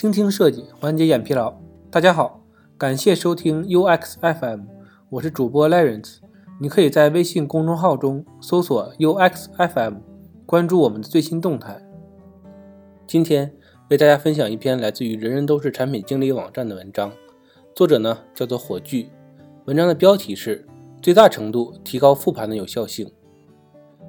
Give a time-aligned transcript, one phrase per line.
[0.00, 1.52] 倾听设计，缓解眼疲劳。
[1.90, 2.42] 大家好，
[2.78, 4.62] 感谢收听 UX FM，
[5.10, 6.20] 我是主播 Lawrence。
[6.58, 9.96] 你可以在微信公众号中搜索 UX FM，
[10.46, 11.82] 关注我们的最新动态。
[13.06, 13.52] 今天
[13.90, 17.12] 为大家分享一篇来自于人人都是产品经理网站的文章，
[17.74, 19.10] 作者呢叫做火炬。
[19.66, 20.66] 文章的标题是
[21.02, 23.12] 最大程度提高复盘的有效性。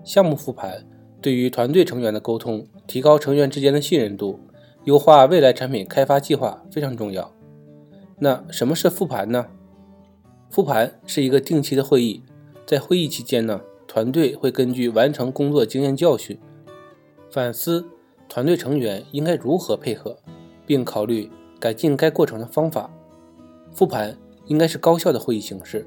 [0.05, 0.87] 项目复盘
[1.19, 4.39] 对于团队成员的沟通，提高成员之间的信任度，
[4.85, 7.31] 优化未来产品开发计划非常重要。
[8.17, 9.47] 那什么是复盘呢？
[10.49, 12.23] 复盘是一个定期的会议。
[12.65, 16.39] 在会议期间呢，团队会根据完成工作经验教训，
[17.29, 17.85] 反思
[18.29, 20.17] 团队成员应该如何配合，
[20.65, 22.89] 并考虑改进该过程的方法。
[23.71, 25.85] 复盘应该是高效的会议形式，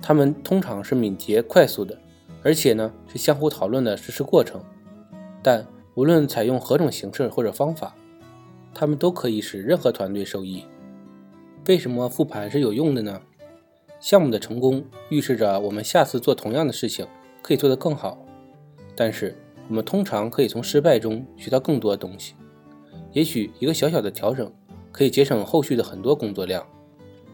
[0.00, 1.98] 他们通常是敏捷快速的，
[2.42, 4.62] 而且呢是相互讨论的实施过程。
[5.42, 7.94] 但无论采用何种形式或者方法，
[8.74, 10.64] 他们都可以使任何团队受益。
[11.68, 13.20] 为什么复盘是有用的呢？
[14.00, 17.06] 项目的成功预示着我们下次做同样的事情
[17.40, 18.18] 可以做得更好，
[18.96, 19.36] 但是
[19.68, 22.34] 我们通常可以从失败中学到更多东西。
[23.12, 24.52] 也许一个小小的调整
[24.90, 26.66] 可以节省后续的很多工作量。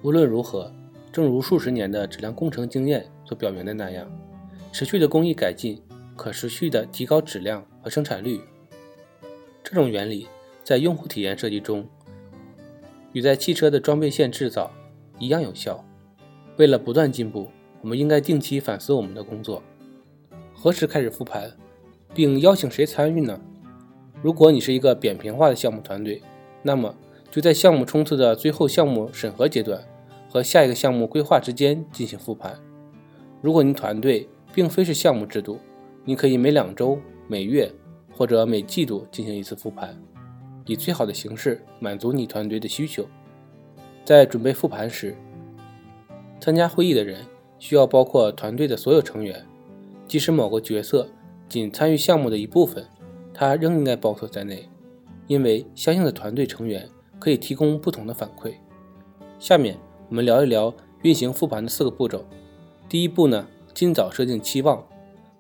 [0.03, 0.71] 无论如何，
[1.11, 4.07] 正如数十年的质量工程经验所表明的那样，
[4.71, 5.81] 持续的工艺改进
[6.17, 8.41] 可持续地提高质量和生产率。
[9.65, 10.29] 这种原理
[10.69, 11.83] 在用户体验设计中
[13.15, 14.71] 与在汽车的装备线制造
[15.19, 15.83] 一样有效。
[16.59, 17.49] 为了不断进步，
[17.81, 19.63] 我们应该定期反思我们的工作。
[20.53, 21.51] 何时开始复盘，
[22.13, 23.41] 并邀请谁参与呢？
[24.21, 26.21] 如果你是一个扁平化的项目团队，
[26.63, 26.95] 那么
[27.31, 29.83] 就在项目冲刺的最后项目审核阶段
[30.29, 32.55] 和下一个项目规划之间进行复盘。
[33.41, 35.59] 如果你团队并非是项目制度，
[36.05, 37.73] 你可以每两周、每月
[38.13, 39.99] 或者每季度进行一次复盘，
[40.69, 43.05] 以最好的形式满足你团队的需求。
[44.05, 45.17] 在准备复盘时，
[46.41, 47.27] 参加会议的人
[47.59, 49.45] 需要包括团队的所有成员，
[50.07, 51.09] 即使某个角色
[51.49, 52.87] 仅参与项目的一部分，
[53.35, 54.69] 他仍应该包括在内，
[55.27, 58.53] 因为相应的团队成员可以提供不同的反馈。
[59.39, 59.77] 下面
[60.09, 62.25] 我们聊一聊运行复盘的四个步骤。
[62.89, 64.85] 第一步呢，尽早设定期望。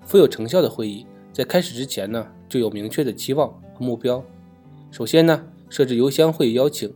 [0.02, 4.22] 富有成效的会议在开始之前呢，就有明确的期望和目标。
[4.90, 6.92] 首先呢，设置邮箱会议邀请，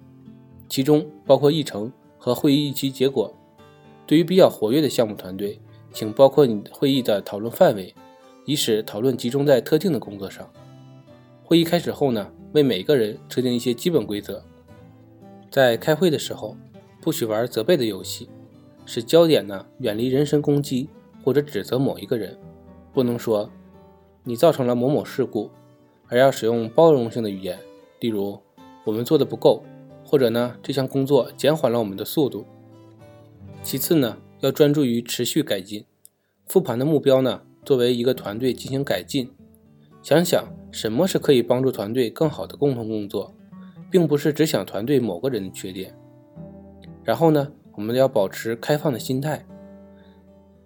[0.68, 3.32] 其中包括议程和会议预期结果。
[4.06, 5.60] 对于比较活跃的项目团队，
[5.92, 7.94] 请包括你会议的讨论范围，
[8.44, 10.48] 以使讨论集中在特定的工作上。
[11.44, 14.42] 会议开始后呢，为每个人设定一些基本规则。
[15.50, 16.56] 在开会的时候，
[17.00, 18.28] 不许玩责备的游戏，
[18.86, 20.88] 使焦点呢远离人身攻击
[21.22, 22.38] 或者指责某一个人。
[22.94, 23.50] 不能说
[24.24, 25.50] 你造成了某某事故，
[26.08, 27.58] 而要使用包容性的语言，
[28.02, 28.36] 例如
[28.84, 29.62] 我们做的不够，
[30.04, 32.44] 或者呢这项工作减缓了我们的速度。
[33.62, 35.84] 其次呢，要专注于持续改进。
[36.46, 39.30] 复盘的目标呢，作为一个团队进行改进，
[40.02, 43.32] 想想什么是可以帮助团队更好的共同工作，
[43.88, 45.96] 并不是只想团队某个人的缺点。
[47.04, 49.46] 然后呢，我们要保持开放的心态，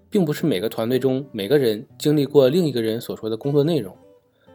[0.08, 3.94] 并不是每个团队中每个人经历过另一个人所说的工作内容，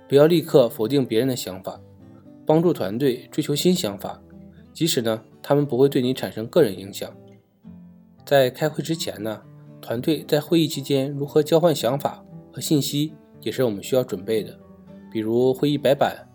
[0.10, 1.80] 不要立刻否定别人的想法，
[2.52, 4.22] 帮助团队追求新想法，
[4.74, 7.10] 即使呢，他们不会对你产生个人影响。
[8.26, 9.42] 在开会之前呢，
[9.80, 14.60] 团队在会议期间如何交换想法和信息，也是我们需要准备的。
[15.10, 16.28] 比如会议白板，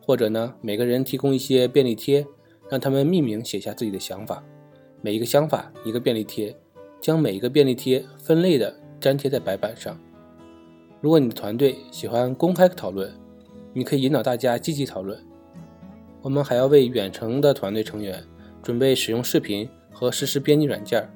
[0.00, 2.24] 或者呢，每个人提供一些便利贴，
[2.70, 4.44] 让他们匿名写下自己的想法。
[5.02, 6.56] 每一个想法一个便利贴，
[7.00, 9.98] 将每一个便利贴分类的粘贴在白板上。
[11.00, 13.12] 如果你的团队喜欢公开讨论，
[13.72, 15.18] 你可以引导大家积极讨论。
[16.26, 18.20] 我们还要为远程的团队成员
[18.60, 21.08] 准备使用视频和实时编辑软件。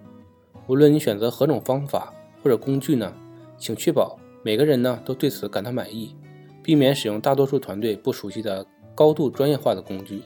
[0.68, 3.12] 无论你选择何种方法或者工具呢，
[3.58, 6.14] 请确保每个人呢都对此感到满意，
[6.62, 10.22] 避免使用大多数团队不熟悉的高度专业化的工具，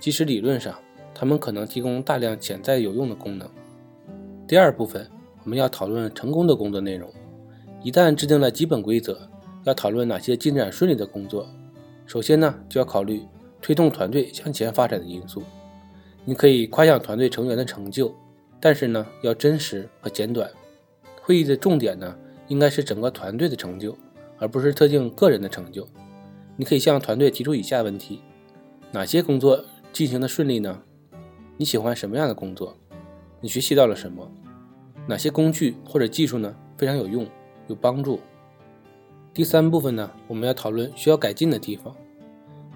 [0.00, 0.74] 即使理论上
[1.14, 3.46] 他们可能提供大量潜在有用的功能。
[4.48, 5.06] 第二部分
[5.44, 7.12] 我们要讨论成功的工作内容。
[7.82, 9.28] 一旦制定了基本规则，
[9.64, 11.46] 要讨论哪些进展顺利的工作。
[12.06, 13.20] 首先呢，就要考虑
[13.66, 15.42] 推动团队向前发展的因素。
[16.24, 18.14] 你可以夸奖团队成员的成就。
[18.60, 20.48] 但是呢，要真实和简短。
[21.20, 22.16] 会议的重点呢，
[22.46, 23.98] 应该是整个团队的成就，
[24.38, 25.84] 而不是特定个人的成就。
[26.56, 28.20] 你可以向团队提出以下问题：
[28.92, 30.80] 哪些工作进行的顺利呢？
[31.56, 32.76] 你喜欢什么样的工作？
[33.40, 34.30] 你学习到了什么？
[35.08, 37.26] 哪些工具或者技术呢非常有用、
[37.66, 38.20] 有帮助？
[39.34, 41.92] 第三部分呢，我们要讨论需要改进的地方。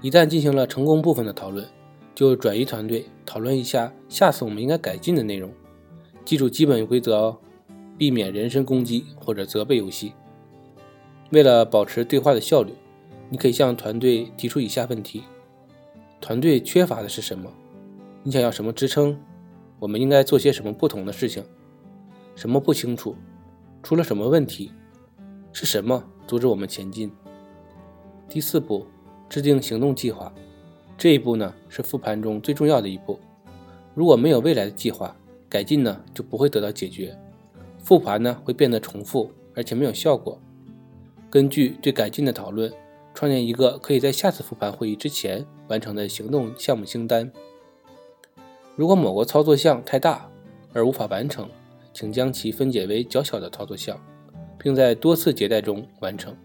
[0.03, 1.67] 一旦进行了成功部分的讨论，
[2.15, 5.53] 就转移团队讨论一下下次我们应该改进的内容。
[6.25, 7.39] 记住基本规则哦，
[7.99, 10.15] 避免人身攻击或者责备游戏。
[11.31, 12.73] 为了保持对话的效率，
[13.29, 15.25] 你可以向团队提出以下问题：
[16.21, 17.53] 团队缺乏的是什么？
[18.23, 19.19] 你想要什么支撑？
[19.79, 21.45] 我们应该做些什么不同的事情？
[22.35, 23.15] 什么不清楚？
[23.83, 24.73] 出了什么问题？
[25.53, 27.11] 是什么阻止我们前进？
[28.29, 28.87] 第四步，
[29.31, 30.31] 制定行动计划。
[30.99, 33.19] 这一步呢是复盘中最重要的一步。
[33.95, 35.17] 如果没有未来的计划，
[35.49, 37.17] 改进呢就不会得到解决，
[37.79, 40.39] 复盘呢会变得重复，而且没有效果。
[41.31, 42.73] 根据对改进的讨论，
[43.15, 47.33] 创建一个可以在下次复盘会议之前完成的行动项目清单。
[48.77, 50.29] 如果某个操作项太大
[50.73, 51.49] 而无法完成，
[51.93, 54.01] 请将其分解为较小的操作项，
[54.59, 56.37] 并在多次迭代中完成。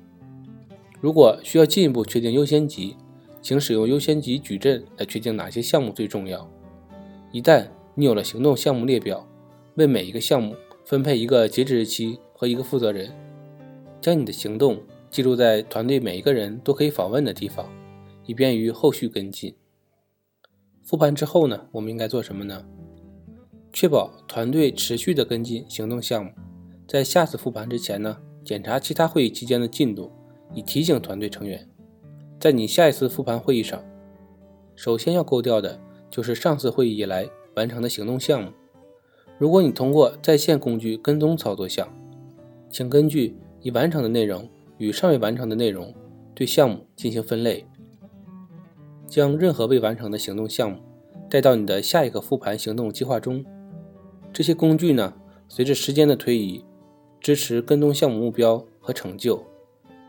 [1.06, 2.98] 如果需要进一步确定优先级，
[3.40, 6.50] 请使用优先级矩阵来确定哪些项目最重要。
[7.31, 9.24] 一旦你有了行动项目列表，
[9.75, 13.12] 为每一个项目分配一个截止日期和一个负责人，
[14.02, 14.81] 将你的行动
[15.12, 17.69] 记录在团队每一个人都可以访问的地方，
[18.25, 19.54] 以便于后续跟进。
[20.81, 22.66] 复盘之后呢，我们应该做什么呢？
[23.72, 26.31] 确保团队持续的跟进行动项目，
[26.88, 30.12] 在下次复盘之前呢，检查其他会议期间的进度，
[30.56, 31.69] 以提醒团队成员。
[32.40, 33.84] 在你下一次复盘会议上，
[34.75, 35.80] 首先要勾掉的
[36.10, 38.52] 就是上次会议以来完成的行动项目。
[39.38, 41.88] 如果你通过在线工具跟踪操作项，
[42.69, 45.94] 请根据已完成的内容与尚未完成的内容
[46.34, 47.66] 对项目进行分类，
[49.08, 50.80] 将任何未完成的行动项目
[51.30, 53.44] 带到你的下一个复盘行动计划中。
[54.31, 55.13] 这些工具呢，
[55.48, 56.63] 随着时间的推移，
[57.19, 59.44] 支持跟踪项目目标和成就。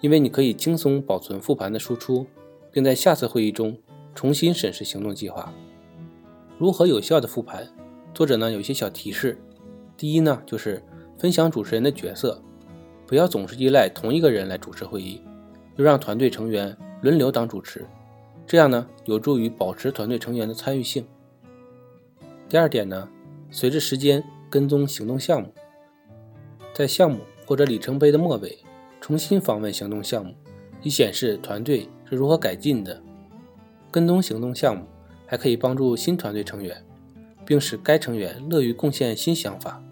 [0.06, 2.24] 因为你可以轻松保存复盘的输出，
[2.70, 3.76] 并在下次会议中
[4.14, 5.52] 重新审视行动计划。
[6.58, 7.66] 如何有效的复盘？
[8.14, 9.36] 作者呢有一些小提示。
[9.96, 10.80] 第一呢，就是
[11.18, 12.40] 分享主持人的角色，
[13.04, 15.20] 不要总是依赖同一个人来主持会议，
[15.74, 17.84] 要让团队成员轮流当主持，
[18.46, 21.04] 这样呢有助于保持团队成员的参与性。
[22.48, 23.08] 第二点呢，
[23.50, 25.52] 随着时间跟踪行动项目，
[26.72, 28.56] 在项目或者里程碑的末尾。
[29.00, 30.34] 重新访问行动项目，
[30.82, 33.00] 以显示团队是如何改进的。
[33.90, 34.84] 跟踪行动项目
[35.26, 36.84] 还可以帮助新团队成员，
[37.44, 39.82] 并使该成员乐于贡献新想法。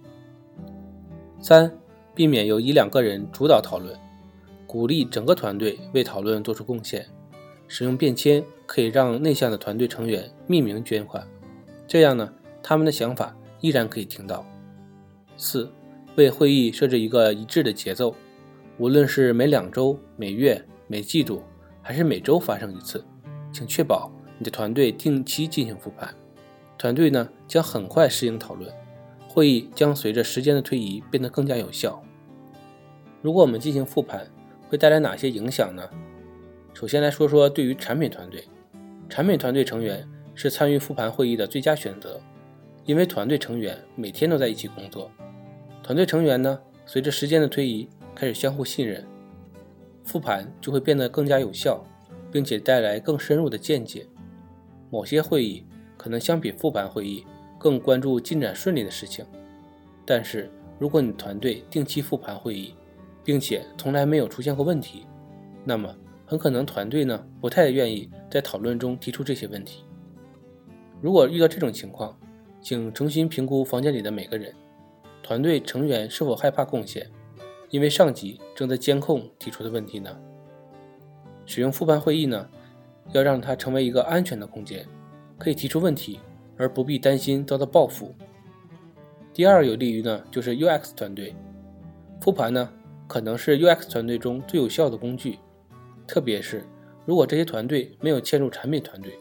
[1.40, 1.70] 三、
[2.14, 3.96] 避免由一两个人主导讨论，
[4.66, 7.06] 鼓励整个团队为讨论做出贡献。
[7.66, 11.26] 使用便签可以让内向的团队成员匿名捐款，
[11.86, 12.30] 这样呢，
[12.62, 14.44] 他们的想法依然可以听到。
[15.36, 15.70] 四、
[16.16, 18.14] 为会议设置一个一致的节奏。
[18.76, 21.44] 无论是每两周、每月、每季度，
[21.80, 23.04] 还是每周发生一次，
[23.52, 26.12] 请确保你的团队定期进行复盘。
[26.76, 28.68] 团队呢将很快适应讨论，
[29.28, 32.02] 会议将随着时间的推移变得更加有效。
[33.22, 34.26] 如果我们进行复盘，
[34.68, 35.88] 会带来哪些影响呢？
[36.72, 38.44] 首先来说说对于产品团队，
[39.08, 40.04] 产品团队成员
[40.34, 42.20] 是参与复盘会议的最佳选择，
[42.84, 45.08] 因为团队成员每天都在一起工作。
[45.80, 47.88] 团队成员呢，随着时间的推移。
[48.14, 49.04] 开始相互信任，
[50.04, 51.84] 复盘就会变得更加有效，
[52.30, 54.06] 并且带来更深入的见解。
[54.90, 55.64] 某些会议
[55.96, 57.24] 可能相比复盘会议
[57.58, 59.24] 更关注进展顺利的事情，
[60.06, 60.48] 但是
[60.78, 62.74] 如果你团队定期复盘会议，
[63.24, 65.06] 并且从来没有出现过问题，
[65.64, 65.94] 那么
[66.26, 69.82] 很可能团队呢不太愿意在讨论中提出这些问题。
[71.00, 72.16] 如果遇到这种情况，
[72.60, 74.54] 请重新评估房间里的每个人，
[75.22, 77.10] 团队成员是否害怕贡献。
[77.74, 80.16] 因为上级正在监控提出的问题呢。
[81.44, 82.48] 使用复盘会议呢，
[83.10, 84.86] 要让它成为一个安全的空间，
[85.38, 86.20] 可以提出问题，
[86.56, 88.14] 而不必担心遭到报复。
[89.32, 91.34] 第二有利于呢，就是 UX 团队
[92.20, 92.70] 复盘呢，
[93.08, 95.40] 可能是 UX 团队中最有效的工具，
[96.06, 96.62] 特别是
[97.04, 99.18] 如果这些团队没有嵌入产品团队，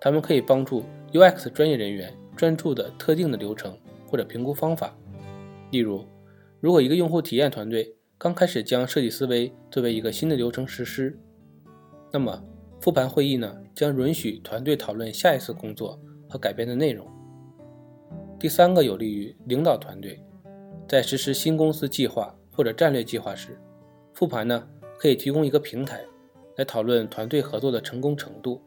[0.00, 0.82] 他们可以帮助
[1.12, 4.92] UX 专业人员专注的特定的流程或者评估方法，
[5.70, 6.04] 例如。
[6.64, 11.14] 如果一个用户体验团队刚开始将设计思维作为一个新的流程实施，
[12.10, 12.42] 那么
[12.80, 17.06] 复盘会议呢将允许团队讨论下一次工作和改变的内容。
[18.40, 20.18] 第三个有利于领导团队，
[20.88, 23.60] 在实施新公司计划或者战略计划时，
[24.14, 24.66] 复盘呢
[24.98, 26.02] 可以提供一个平台
[26.56, 28.58] 来讨论团队合作的成功程度。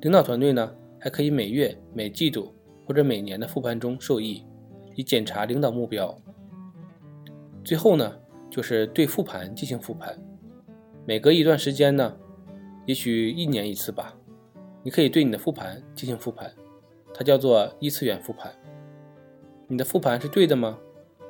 [0.00, 2.54] 领导团队呢还可以每月、每季度
[2.86, 4.42] 或者每年的复盘中受益，
[4.94, 6.18] 以检查领导目标。
[7.68, 10.18] 最后呢，就是对复盘进行复盘，
[11.04, 12.16] 每隔一段时间呢，
[12.86, 14.16] 也许一年一次吧，
[14.82, 16.50] 你可以对你的复盘进行复盘，
[17.12, 18.50] 它叫做一次元复盘。
[19.66, 20.78] 你的复盘是对的吗？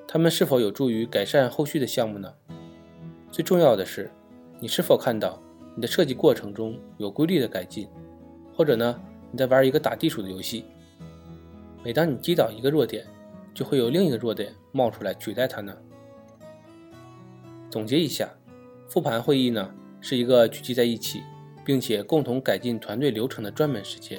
[0.06, 2.32] 他们是否有助于改善后续的项目呢？
[3.32, 4.08] 最重要的是，
[4.60, 5.42] 你是否看到
[5.74, 7.88] 你的设计过程中有规律的改进，
[8.54, 8.96] 或者呢，
[9.32, 10.66] 你在玩一个打地鼠的游戏，
[11.82, 13.04] 每当你击倒一个弱点，
[13.52, 15.76] 就会有另一个弱点冒出来取代它呢？
[17.70, 18.32] 总结一下，
[18.88, 21.22] 复盘会议呢是一个聚集在一起，
[21.64, 24.18] 并且共同改进团队流程的专门时间。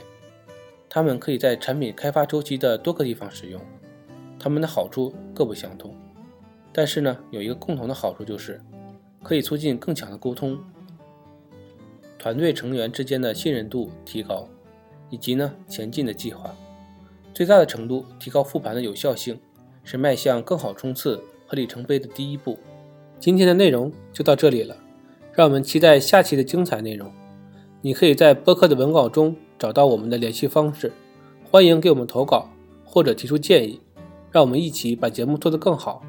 [0.87, 3.59] 他们可以在产品开发周期的多个地方使用，
[4.37, 5.95] 他们的好处各不相同。
[6.71, 8.61] 但是呢，有一个共同的好处就是
[9.23, 10.59] 可以促进更强的沟通，
[12.19, 14.47] 团队成员之间的信任度提高，
[15.09, 16.55] 以及呢前进的计划，
[17.33, 19.39] 最大的程度提高复盘的有效性，
[19.83, 22.59] 是迈向更好冲刺和里程碑的第一步。
[23.19, 24.77] 今天的内容就到这里了，
[25.33, 27.11] 让我们期待下期的精彩内容。
[27.81, 30.93] 你可以在播客的文稿中找到我们的联系方式，
[31.43, 32.49] 欢迎给我们投稿
[32.85, 33.81] 或者提出建议，
[34.31, 36.01] 让我们一起把节目做得更好。